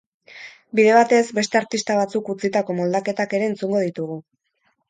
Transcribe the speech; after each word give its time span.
Bide 0.79 0.95
batez, 0.99 1.19
beste 1.39 1.59
artista 1.59 1.97
batzuk 2.01 2.33
utzitako 2.35 2.79
moldaketak 2.81 3.37
ere 3.41 3.49
entzungo 3.53 3.87
ditugu. 3.89 4.19